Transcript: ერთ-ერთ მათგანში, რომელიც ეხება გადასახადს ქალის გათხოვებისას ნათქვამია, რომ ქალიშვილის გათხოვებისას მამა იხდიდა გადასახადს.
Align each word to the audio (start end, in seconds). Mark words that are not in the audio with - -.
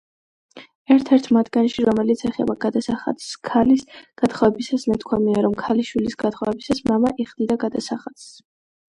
ერთ-ერთ 0.93 1.27
მათგანში, 1.35 1.83
რომელიც 1.89 2.21
ეხება 2.29 2.55
გადასახადს 2.63 3.27
ქალის 3.49 3.83
გათხოვებისას 4.21 4.85
ნათქვამია, 4.93 5.43
რომ 5.47 5.53
ქალიშვილის 5.59 6.17
გათხოვებისას 6.23 6.81
მამა 6.93 7.13
იხდიდა 7.25 7.59
გადასახადს. 7.65 8.25